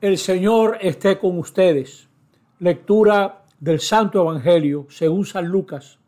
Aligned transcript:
El 0.00 0.16
Señor 0.16 0.78
esté 0.80 1.18
con 1.18 1.36
ustedes. 1.40 2.06
Lectura 2.60 3.42
del 3.58 3.80
Santo 3.80 4.20
Evangelio 4.20 4.86
según 4.90 5.26
San 5.26 5.48
Lucas. 5.48 5.98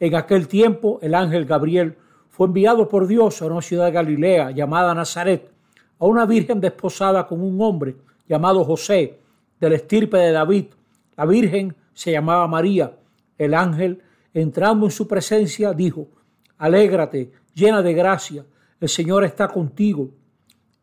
En 0.00 0.14
aquel 0.14 0.48
tiempo 0.48 0.98
el 1.02 1.14
ángel 1.14 1.44
Gabriel 1.44 1.98
fue 2.30 2.46
enviado 2.46 2.88
por 2.88 3.06
Dios 3.06 3.42
a 3.42 3.44
una 3.44 3.60
ciudad 3.60 3.84
de 3.84 3.92
Galilea 3.92 4.52
llamada 4.52 4.94
Nazaret, 4.94 5.50
a 5.98 6.06
una 6.06 6.24
virgen 6.24 6.58
desposada 6.58 7.26
con 7.26 7.42
un 7.42 7.60
hombre 7.60 7.96
llamado 8.26 8.64
José, 8.64 9.18
del 9.60 9.74
estirpe 9.74 10.16
de 10.16 10.32
David. 10.32 10.64
La 11.14 11.26
virgen 11.26 11.76
se 11.92 12.12
llamaba 12.12 12.48
María. 12.48 12.96
El 13.36 13.52
ángel, 13.52 14.00
entrando 14.32 14.86
en 14.86 14.90
su 14.90 15.06
presencia, 15.06 15.74
dijo, 15.74 16.06
Alégrate, 16.56 17.30
llena 17.52 17.82
de 17.82 17.92
gracia, 17.92 18.46
el 18.80 18.88
Señor 18.88 19.24
está 19.24 19.48
contigo. 19.48 20.08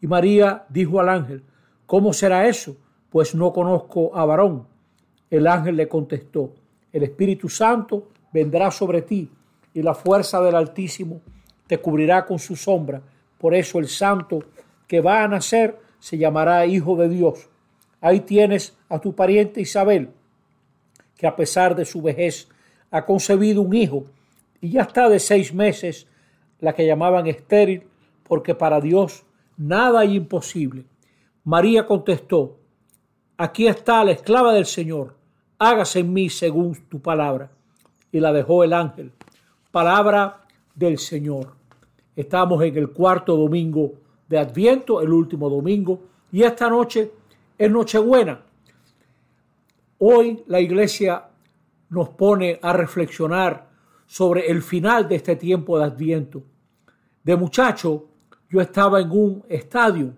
Y 0.00 0.06
María 0.06 0.64
dijo 0.68 1.00
al 1.00 1.08
ángel, 1.08 1.44
¿cómo 1.86 2.12
será 2.12 2.46
eso? 2.46 2.76
Pues 3.10 3.34
no 3.34 3.52
conozco 3.52 4.16
a 4.16 4.24
varón. 4.24 4.66
El 5.30 5.46
ángel 5.46 5.76
le 5.76 5.88
contestó, 5.88 6.54
el 6.92 7.02
Espíritu 7.02 7.48
Santo 7.48 8.08
vendrá 8.32 8.70
sobre 8.70 9.02
ti 9.02 9.30
y 9.74 9.82
la 9.82 9.94
fuerza 9.94 10.40
del 10.40 10.56
Altísimo 10.56 11.20
te 11.66 11.78
cubrirá 11.78 12.24
con 12.26 12.38
su 12.38 12.56
sombra. 12.56 13.02
Por 13.38 13.54
eso 13.54 13.78
el 13.78 13.88
santo 13.88 14.42
que 14.88 15.00
va 15.00 15.22
a 15.22 15.28
nacer 15.28 15.78
se 16.00 16.18
llamará 16.18 16.66
Hijo 16.66 16.96
de 16.96 17.08
Dios. 17.08 17.48
Ahí 18.00 18.20
tienes 18.20 18.76
a 18.88 18.98
tu 18.98 19.14
pariente 19.14 19.60
Isabel, 19.60 20.10
que 21.16 21.26
a 21.26 21.36
pesar 21.36 21.76
de 21.76 21.84
su 21.84 22.02
vejez 22.02 22.48
ha 22.90 23.04
concebido 23.04 23.62
un 23.62 23.74
hijo 23.74 24.04
y 24.60 24.70
ya 24.70 24.82
está 24.82 25.08
de 25.08 25.20
seis 25.20 25.54
meses, 25.54 26.06
la 26.58 26.74
que 26.74 26.86
llamaban 26.86 27.26
estéril, 27.26 27.84
porque 28.24 28.54
para 28.54 28.80
Dios 28.80 29.24
nada 29.60 30.06
imposible. 30.06 30.86
María 31.44 31.86
contestó, 31.86 32.56
aquí 33.36 33.66
está 33.66 34.02
la 34.04 34.12
esclava 34.12 34.54
del 34.54 34.64
Señor, 34.64 35.14
hágase 35.58 36.00
en 36.00 36.12
mí 36.12 36.30
según 36.30 36.74
tu 36.88 37.00
palabra. 37.00 37.50
Y 38.10 38.18
la 38.18 38.32
dejó 38.32 38.64
el 38.64 38.72
ángel. 38.72 39.12
Palabra 39.70 40.40
del 40.74 40.98
Señor. 40.98 41.54
Estamos 42.16 42.60
en 42.64 42.76
el 42.76 42.90
cuarto 42.90 43.36
domingo 43.36 43.92
de 44.28 44.38
Adviento, 44.38 45.00
el 45.00 45.12
último 45.12 45.48
domingo, 45.48 46.00
y 46.32 46.42
esta 46.42 46.68
noche 46.68 47.12
es 47.56 47.70
Nochebuena. 47.70 48.40
Hoy 49.98 50.42
la 50.46 50.60
iglesia 50.60 51.24
nos 51.90 52.08
pone 52.08 52.58
a 52.62 52.72
reflexionar 52.72 53.68
sobre 54.06 54.50
el 54.50 54.62
final 54.62 55.06
de 55.06 55.16
este 55.16 55.36
tiempo 55.36 55.78
de 55.78 55.84
Adviento. 55.84 56.42
De 57.22 57.36
muchacho, 57.36 58.09
yo 58.50 58.60
estaba 58.60 59.00
en 59.00 59.10
un 59.12 59.44
estadio 59.48 60.12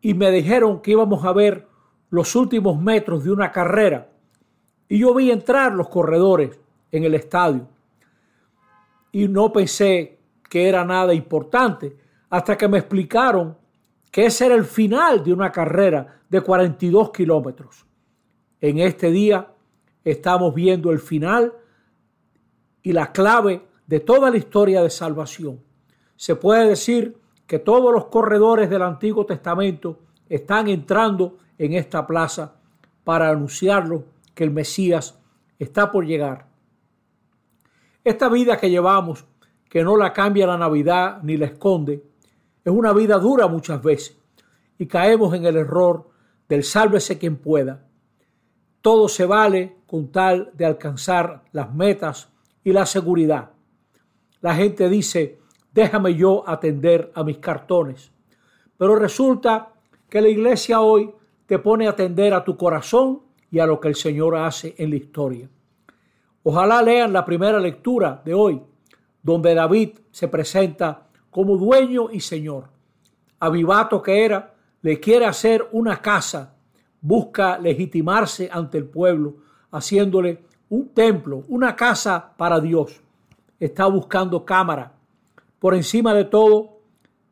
y 0.00 0.14
me 0.14 0.30
dijeron 0.30 0.80
que 0.80 0.92
íbamos 0.92 1.24
a 1.24 1.32
ver 1.32 1.66
los 2.10 2.36
últimos 2.36 2.80
metros 2.80 3.24
de 3.24 3.32
una 3.32 3.50
carrera. 3.50 4.08
Y 4.88 5.00
yo 5.00 5.12
vi 5.12 5.32
entrar 5.32 5.74
los 5.74 5.88
corredores 5.88 6.60
en 6.92 7.02
el 7.02 7.14
estadio. 7.14 7.66
Y 9.10 9.26
no 9.26 9.52
pensé 9.52 10.20
que 10.48 10.68
era 10.68 10.84
nada 10.84 11.12
importante 11.12 11.96
hasta 12.30 12.56
que 12.56 12.68
me 12.68 12.78
explicaron 12.78 13.58
que 14.12 14.26
ese 14.26 14.46
era 14.46 14.54
el 14.54 14.64
final 14.64 15.24
de 15.24 15.32
una 15.32 15.50
carrera 15.50 16.20
de 16.28 16.40
42 16.40 17.10
kilómetros. 17.10 17.84
En 18.60 18.78
este 18.78 19.10
día 19.10 19.52
estamos 20.04 20.54
viendo 20.54 20.92
el 20.92 21.00
final 21.00 21.52
y 22.84 22.92
la 22.92 23.10
clave 23.10 23.66
de 23.88 23.98
toda 23.98 24.30
la 24.30 24.36
historia 24.36 24.82
de 24.82 24.90
salvación 24.90 25.65
se 26.16 26.36
puede 26.36 26.68
decir 26.68 27.16
que 27.46 27.58
todos 27.58 27.92
los 27.92 28.06
corredores 28.06 28.68
del 28.68 28.82
Antiguo 28.82 29.24
Testamento 29.24 30.00
están 30.28 30.68
entrando 30.68 31.38
en 31.58 31.74
esta 31.74 32.06
plaza 32.06 32.56
para 33.04 33.30
anunciarlo 33.30 34.04
que 34.34 34.44
el 34.44 34.50
Mesías 34.50 35.18
está 35.58 35.90
por 35.92 36.06
llegar. 36.06 36.46
Esta 38.04 38.28
vida 38.28 38.56
que 38.58 38.70
llevamos, 38.70 39.24
que 39.68 39.82
no 39.82 39.96
la 39.96 40.12
cambia 40.12 40.46
la 40.46 40.58
Navidad 40.58 41.20
ni 41.22 41.36
la 41.36 41.46
esconde, 41.46 42.02
es 42.64 42.72
una 42.72 42.92
vida 42.92 43.18
dura 43.18 43.46
muchas 43.46 43.82
veces 43.82 44.18
y 44.78 44.86
caemos 44.86 45.34
en 45.34 45.44
el 45.44 45.56
error 45.56 46.08
del 46.48 46.64
sálvese 46.64 47.18
quien 47.18 47.36
pueda. 47.36 47.84
Todo 48.80 49.08
se 49.08 49.24
vale 49.24 49.76
con 49.86 50.10
tal 50.10 50.50
de 50.54 50.66
alcanzar 50.66 51.44
las 51.52 51.72
metas 51.74 52.28
y 52.64 52.72
la 52.72 52.86
seguridad. 52.86 53.50
La 54.40 54.54
gente 54.54 54.88
dice, 54.88 55.38
déjame 55.76 56.14
yo 56.14 56.42
atender 56.48 57.12
a 57.14 57.22
mis 57.22 57.36
cartones. 57.36 58.10
Pero 58.78 58.96
resulta 58.96 59.74
que 60.08 60.22
la 60.22 60.28
iglesia 60.28 60.80
hoy 60.80 61.12
te 61.44 61.58
pone 61.58 61.86
a 61.86 61.90
atender 61.90 62.32
a 62.32 62.42
tu 62.42 62.56
corazón 62.56 63.20
y 63.50 63.58
a 63.58 63.66
lo 63.66 63.78
que 63.78 63.88
el 63.88 63.94
Señor 63.94 64.36
hace 64.36 64.74
en 64.78 64.88
la 64.88 64.96
historia. 64.96 65.50
Ojalá 66.42 66.80
lean 66.80 67.12
la 67.12 67.26
primera 67.26 67.60
lectura 67.60 68.22
de 68.24 68.32
hoy, 68.32 68.62
donde 69.22 69.54
David 69.54 69.98
se 70.10 70.28
presenta 70.28 71.08
como 71.30 71.58
dueño 71.58 72.08
y 72.10 72.20
señor. 72.20 72.70
Avivato 73.38 74.00
que 74.00 74.24
era, 74.24 74.54
le 74.80 74.98
quiere 74.98 75.26
hacer 75.26 75.68
una 75.72 76.00
casa, 76.00 76.54
busca 77.02 77.58
legitimarse 77.58 78.48
ante 78.50 78.78
el 78.78 78.86
pueblo, 78.86 79.36
haciéndole 79.72 80.44
un 80.70 80.88
templo, 80.94 81.42
una 81.48 81.76
casa 81.76 82.32
para 82.36 82.60
Dios. 82.60 83.02
Está 83.60 83.86
buscando 83.86 84.44
cámara, 84.44 84.95
por 85.58 85.74
encima 85.74 86.14
de 86.14 86.24
todo, 86.24 86.80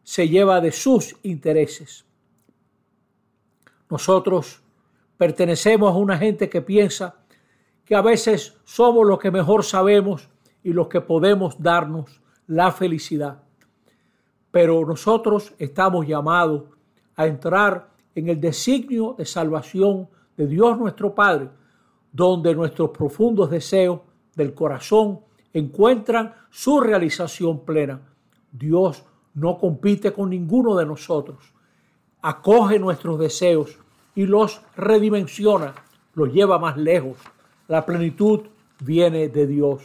se 0.02 0.28
lleva 0.28 0.60
de 0.60 0.72
sus 0.72 1.16
intereses. 1.22 2.04
Nosotros 3.90 4.62
pertenecemos 5.16 5.92
a 5.92 5.98
una 5.98 6.18
gente 6.18 6.48
que 6.48 6.62
piensa 6.62 7.16
que 7.84 7.94
a 7.94 8.02
veces 8.02 8.56
somos 8.64 9.06
los 9.06 9.18
que 9.18 9.30
mejor 9.30 9.64
sabemos 9.64 10.28
y 10.62 10.72
los 10.72 10.88
que 10.88 11.00
podemos 11.00 11.60
darnos 11.60 12.20
la 12.46 12.72
felicidad. 12.72 13.42
Pero 14.50 14.84
nosotros 14.86 15.54
estamos 15.58 16.06
llamados 16.06 16.64
a 17.16 17.26
entrar 17.26 17.90
en 18.14 18.28
el 18.28 18.40
designio 18.40 19.14
de 19.18 19.26
salvación 19.26 20.08
de 20.36 20.46
Dios 20.46 20.78
nuestro 20.78 21.14
Padre, 21.14 21.50
donde 22.12 22.54
nuestros 22.54 22.90
profundos 22.90 23.50
deseos 23.50 24.00
del 24.34 24.54
corazón 24.54 25.20
encuentran 25.52 26.34
su 26.50 26.80
realización 26.80 27.64
plena 27.64 28.13
Dios 28.54 29.02
no 29.34 29.58
compite 29.58 30.12
con 30.12 30.30
ninguno 30.30 30.76
de 30.76 30.86
nosotros. 30.86 31.52
Acoge 32.22 32.78
nuestros 32.78 33.18
deseos 33.18 33.78
y 34.14 34.26
los 34.26 34.62
redimensiona, 34.76 35.74
los 36.14 36.32
lleva 36.32 36.58
más 36.58 36.76
lejos. 36.76 37.18
La 37.66 37.84
plenitud 37.84 38.42
viene 38.78 39.28
de 39.28 39.46
Dios. 39.48 39.82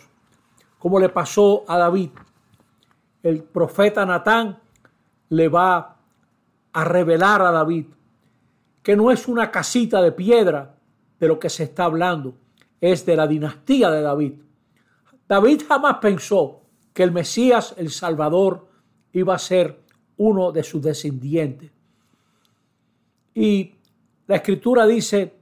Como 0.77 0.99
le 0.99 1.09
pasó 1.09 1.65
a 1.67 1.77
David, 1.79 2.11
el 3.23 3.43
profeta 3.43 4.05
Natán 4.05 4.59
le 5.29 5.49
va 5.49 5.97
a 6.71 6.83
revelar 6.83 7.41
a 7.41 7.51
David 7.51 7.87
que 8.83 8.95
no 8.95 9.11
es 9.11 9.27
una 9.27 9.49
casita 9.49 10.01
de 10.01 10.11
piedra 10.11 10.75
de 11.19 11.27
lo 11.27 11.39
que 11.39 11.49
se 11.49 11.63
está 11.63 11.85
hablando, 11.85 12.35
es 12.79 13.05
de 13.05 13.15
la 13.15 13.27
dinastía 13.27 13.89
de 13.89 14.01
David. 14.01 14.33
David 15.27 15.63
jamás 15.67 15.97
pensó 15.97 16.58
que 16.99 17.03
el 17.03 17.13
Mesías, 17.13 17.75
el 17.77 17.91
Salvador, 17.91 18.67
iba 19.13 19.33
a 19.33 19.39
ser 19.39 19.85
uno 20.17 20.51
de 20.51 20.63
sus 20.63 20.81
descendientes. 20.81 21.71
Y 23.33 23.75
la 24.27 24.35
escritura 24.35 24.85
dice, 24.85 25.33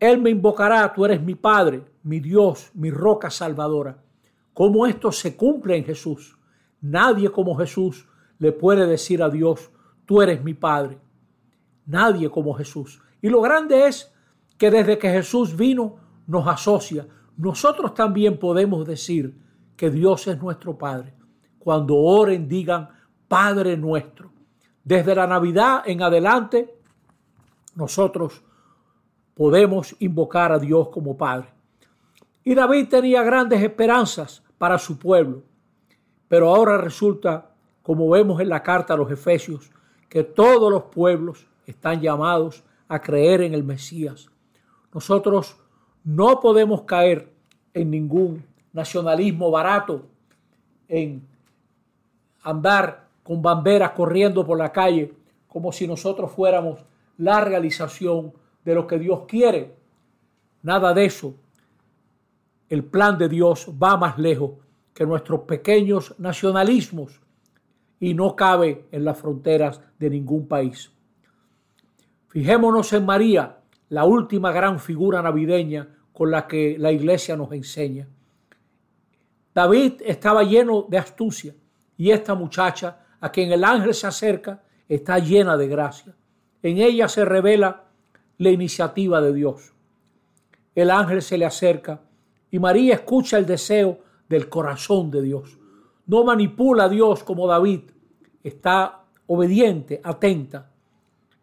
Él 0.00 0.20
me 0.20 0.30
invocará, 0.30 0.92
tú 0.92 1.04
eres 1.04 1.22
mi 1.22 1.36
Padre, 1.36 1.84
mi 2.02 2.18
Dios, 2.18 2.72
mi 2.74 2.90
roca 2.90 3.30
salvadora. 3.30 4.02
¿Cómo 4.52 4.88
esto 4.88 5.12
se 5.12 5.36
cumple 5.36 5.76
en 5.76 5.84
Jesús? 5.84 6.36
Nadie 6.80 7.30
como 7.30 7.56
Jesús 7.56 8.08
le 8.40 8.50
puede 8.50 8.84
decir 8.84 9.22
a 9.22 9.30
Dios, 9.30 9.70
tú 10.04 10.20
eres 10.20 10.42
mi 10.42 10.54
Padre. 10.54 10.98
Nadie 11.86 12.28
como 12.28 12.54
Jesús. 12.54 13.00
Y 13.22 13.28
lo 13.28 13.40
grande 13.40 13.86
es 13.86 14.12
que 14.56 14.68
desde 14.68 14.98
que 14.98 15.10
Jesús 15.10 15.56
vino 15.56 15.94
nos 16.26 16.48
asocia. 16.48 17.06
Nosotros 17.36 17.94
también 17.94 18.36
podemos 18.36 18.84
decir, 18.84 19.46
que 19.78 19.90
Dios 19.90 20.26
es 20.26 20.42
nuestro 20.42 20.76
Padre. 20.76 21.14
Cuando 21.60 21.96
oren, 21.96 22.48
digan, 22.48 22.88
Padre 23.28 23.76
nuestro. 23.76 24.32
Desde 24.82 25.14
la 25.14 25.26
Navidad 25.26 25.84
en 25.86 26.02
adelante, 26.02 26.74
nosotros 27.76 28.42
podemos 29.34 29.94
invocar 30.00 30.50
a 30.50 30.58
Dios 30.58 30.88
como 30.88 31.16
Padre. 31.16 31.48
Y 32.42 32.56
David 32.56 32.88
tenía 32.88 33.22
grandes 33.22 33.62
esperanzas 33.62 34.42
para 34.58 34.78
su 34.78 34.98
pueblo, 34.98 35.44
pero 36.26 36.48
ahora 36.52 36.76
resulta, 36.76 37.54
como 37.80 38.10
vemos 38.10 38.40
en 38.40 38.48
la 38.48 38.64
carta 38.64 38.94
a 38.94 38.96
los 38.96 39.10
Efesios, 39.12 39.70
que 40.08 40.24
todos 40.24 40.72
los 40.72 40.84
pueblos 40.84 41.46
están 41.66 42.00
llamados 42.00 42.64
a 42.88 43.00
creer 43.00 43.42
en 43.42 43.54
el 43.54 43.62
Mesías. 43.62 44.28
Nosotros 44.92 45.56
no 46.02 46.40
podemos 46.40 46.82
caer 46.82 47.32
en 47.74 47.92
ningún 47.92 48.44
nacionalismo 48.78 49.50
barato, 49.50 50.06
en 50.88 51.26
andar 52.42 53.08
con 53.22 53.42
banderas 53.42 53.90
corriendo 53.90 54.46
por 54.46 54.56
la 54.56 54.72
calle 54.72 55.12
como 55.48 55.72
si 55.72 55.86
nosotros 55.86 56.30
fuéramos 56.30 56.84
la 57.18 57.40
realización 57.40 58.32
de 58.64 58.74
lo 58.74 58.86
que 58.86 58.98
Dios 58.98 59.24
quiere. 59.26 59.74
Nada 60.62 60.94
de 60.94 61.04
eso. 61.04 61.34
El 62.68 62.84
plan 62.84 63.18
de 63.18 63.28
Dios 63.28 63.70
va 63.82 63.96
más 63.96 64.18
lejos 64.18 64.52
que 64.94 65.04
nuestros 65.04 65.40
pequeños 65.40 66.14
nacionalismos 66.18 67.20
y 67.98 68.14
no 68.14 68.36
cabe 68.36 68.86
en 68.92 69.04
las 69.04 69.18
fronteras 69.18 69.80
de 69.98 70.10
ningún 70.10 70.46
país. 70.46 70.92
Fijémonos 72.28 72.92
en 72.92 73.04
María, 73.04 73.58
la 73.88 74.04
última 74.04 74.52
gran 74.52 74.78
figura 74.78 75.22
navideña 75.22 75.88
con 76.12 76.30
la 76.30 76.46
que 76.46 76.76
la 76.78 76.92
iglesia 76.92 77.36
nos 77.36 77.52
enseña. 77.52 78.06
David 79.58 80.02
estaba 80.04 80.44
lleno 80.44 80.86
de 80.88 80.98
astucia 80.98 81.52
y 81.96 82.12
esta 82.12 82.36
muchacha 82.36 83.00
a 83.18 83.32
quien 83.32 83.50
el 83.50 83.64
ángel 83.64 83.92
se 83.92 84.06
acerca 84.06 84.62
está 84.88 85.18
llena 85.18 85.56
de 85.56 85.66
gracia. 85.66 86.14
En 86.62 86.78
ella 86.78 87.08
se 87.08 87.24
revela 87.24 87.86
la 88.36 88.50
iniciativa 88.50 89.20
de 89.20 89.32
Dios. 89.32 89.72
El 90.76 90.92
ángel 90.92 91.22
se 91.22 91.36
le 91.36 91.44
acerca 91.44 92.00
y 92.52 92.60
María 92.60 92.94
escucha 92.94 93.36
el 93.36 93.46
deseo 93.46 93.98
del 94.28 94.48
corazón 94.48 95.10
de 95.10 95.22
Dios. 95.22 95.58
No 96.06 96.22
manipula 96.22 96.84
a 96.84 96.88
Dios 96.88 97.24
como 97.24 97.48
David, 97.48 97.80
está 98.44 99.06
obediente, 99.26 100.00
atenta. 100.04 100.70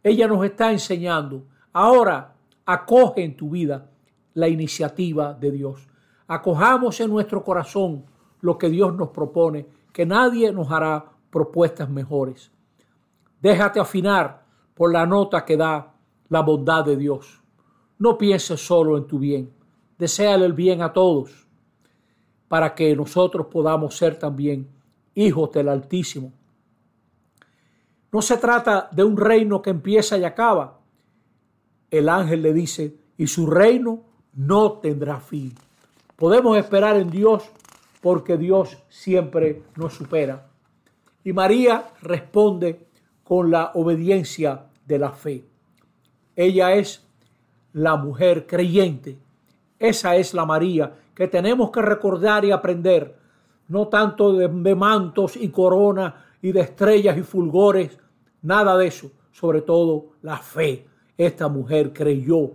Ella 0.01 0.25
nos 0.29 0.45
está 0.45 0.71
enseñando. 0.71 1.47
Ahora 1.73 2.33
acoge 2.65 3.25
en 3.25 3.35
tu 3.35 3.49
vida 3.49 3.89
la 4.35 4.47
iniciativa 4.47 5.33
de 5.33 5.51
Dios. 5.51 5.85
Acojamos 6.27 6.99
en 6.99 7.09
nuestro 7.09 7.43
corazón 7.43 8.05
lo 8.41 8.57
que 8.57 8.69
Dios 8.69 8.95
nos 8.95 9.09
propone, 9.09 9.67
que 9.91 10.05
nadie 10.05 10.51
nos 10.51 10.71
hará 10.71 11.05
propuestas 11.29 11.89
mejores. 11.89 12.51
Déjate 13.41 13.79
afinar 13.79 14.45
por 14.73 14.91
la 14.91 15.05
nota 15.05 15.45
que 15.45 15.57
da 15.57 15.93
la 16.29 16.41
bondad 16.41 16.83
de 16.85 16.97
Dios. 16.97 17.41
No 17.97 18.17
pienses 18.17 18.65
solo 18.65 18.97
en 18.97 19.05
tu 19.07 19.19
bien. 19.19 19.53
Deseale 19.97 20.45
el 20.45 20.53
bien 20.53 20.81
a 20.81 20.91
todos 20.91 21.47
para 22.47 22.75
que 22.75 22.95
nosotros 22.95 23.47
podamos 23.47 23.95
ser 23.95 24.19
también 24.19 24.67
hijos 25.13 25.51
del 25.51 25.69
Altísimo. 25.69 26.33
No 28.11 28.21
se 28.21 28.37
trata 28.37 28.89
de 28.91 29.03
un 29.03 29.17
reino 29.17 29.61
que 29.61 29.69
empieza 29.69 30.17
y 30.17 30.23
acaba. 30.23 30.79
El 31.89 32.09
ángel 32.09 32.41
le 32.41 32.53
dice, 32.53 32.97
y 33.17 33.27
su 33.27 33.47
reino 33.47 34.03
no 34.33 34.73
tendrá 34.79 35.19
fin. 35.19 35.53
Podemos 36.15 36.57
esperar 36.57 36.95
en 36.95 37.09
Dios 37.09 37.43
porque 38.01 38.37
Dios 38.37 38.77
siempre 38.87 39.63
nos 39.75 39.93
supera. 39.95 40.47
Y 41.23 41.33
María 41.33 41.89
responde 42.01 42.87
con 43.23 43.51
la 43.51 43.71
obediencia 43.73 44.67
de 44.85 44.99
la 44.99 45.11
fe. 45.11 45.43
Ella 46.35 46.73
es 46.73 47.05
la 47.73 47.97
mujer 47.97 48.47
creyente. 48.47 49.17
Esa 49.77 50.15
es 50.15 50.33
la 50.33 50.45
María 50.45 50.93
que 51.13 51.27
tenemos 51.27 51.71
que 51.71 51.81
recordar 51.81 52.45
y 52.45 52.51
aprender, 52.51 53.17
no 53.67 53.87
tanto 53.87 54.33
de, 54.33 54.75
mantos 54.75 55.35
y 55.35 55.49
coronas 55.49 56.13
y 56.41 56.51
de 56.51 56.61
estrellas 56.61 57.17
y 57.17 57.23
fulgores, 57.23 57.97
nada 58.41 58.77
de 58.77 58.87
eso, 58.87 59.11
sobre 59.31 59.61
todo 59.61 60.11
la 60.21 60.37
fe. 60.37 60.85
Esta 61.17 61.47
mujer 61.47 61.91
creyó 61.91 62.51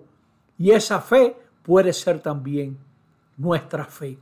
y 0.57 0.71
esa 0.71 1.01
fe 1.01 1.37
puede 1.63 1.93
ser 1.93 2.21
también 2.21 2.90
nuestra 3.41 3.87
fe. 3.87 4.19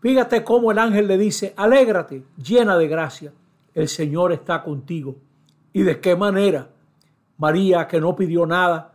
Fíjate 0.00 0.42
cómo 0.42 0.72
el 0.72 0.78
ángel 0.78 1.06
le 1.06 1.18
dice, 1.18 1.52
alégrate, 1.56 2.24
llena 2.36 2.76
de 2.76 2.88
gracia, 2.88 3.32
el 3.74 3.88
Señor 3.88 4.32
está 4.32 4.62
contigo. 4.62 5.16
¿Y 5.72 5.82
de 5.82 6.00
qué 6.00 6.16
manera? 6.16 6.70
María 7.36 7.86
que 7.86 8.00
no 8.00 8.16
pidió 8.16 8.46
nada, 8.46 8.94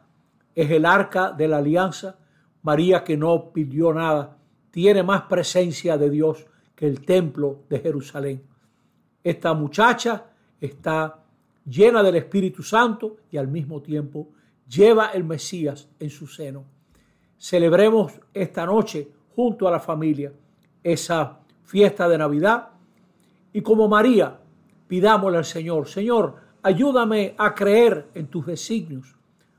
es 0.56 0.70
el 0.72 0.86
arca 0.86 1.32
de 1.32 1.48
la 1.48 1.58
alianza. 1.58 2.16
María 2.64 3.04
que 3.04 3.18
no 3.18 3.52
pidió 3.52 3.94
nada, 3.94 4.38
tiene 4.72 5.04
más 5.04 5.24
presencia 5.24 5.98
de 5.98 6.10
Dios 6.10 6.46
que 6.76 6.88
el 6.88 7.06
templo 7.06 7.60
de 7.70 7.80
Jerusalén. 7.80 8.44
Esta 9.24 9.54
muchacha 9.54 10.26
está 10.60 11.20
llena 11.66 12.02
del 12.02 12.16
Espíritu 12.16 12.64
Santo 12.64 13.18
y 13.32 13.38
al 13.38 13.48
mismo 13.48 13.82
tiempo 13.82 14.30
lleva 14.68 15.08
el 15.08 15.24
Mesías 15.24 15.88
en 16.00 16.10
su 16.10 16.28
seno. 16.28 16.79
Celebremos 17.40 18.20
esta 18.34 18.66
noche 18.66 19.10
junto 19.34 19.68
a 19.68 19.72
la 19.72 19.80
familia 19.80 20.34
esa 20.84 21.40
fiesta 21.64 22.08
de 22.10 22.18
Navidad. 22.18 22.70
Y 23.54 23.62
como 23.62 23.88
María, 23.88 24.40
pidámosle 24.88 25.38
al 25.38 25.46
Señor, 25.46 25.88
Señor, 25.88 26.36
ayúdame 26.62 27.36
a 27.38 27.56
creer 27.56 28.10
en 28.14 28.28
tus 28.28 28.46
designios, 28.46 29.16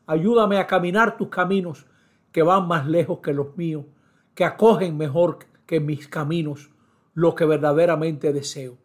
ayúdame 0.07 0.59
a 0.59 0.67
caminar 0.67 1.17
tus 1.17 1.29
caminos 1.29 1.87
que 2.31 2.43
van 2.43 2.69
más 2.69 2.87
lejos 2.87 3.21
que 3.21 3.33
los 3.33 3.57
míos, 3.57 3.87
que 4.35 4.45
acogen 4.45 4.97
mejor 4.97 5.39
que 5.67 5.81
mis 5.81 6.07
caminos 6.07 6.71
lo 7.15 7.35
que 7.35 7.45
verdaderamente 7.45 8.33
deseo. 8.33 8.77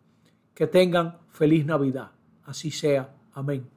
Que 0.54 0.68
tengan 0.68 1.18
feliz 1.30 1.66
Navidad. 1.66 2.12
Así 2.46 2.72
sea. 2.72 3.14
Amén. 3.34 3.75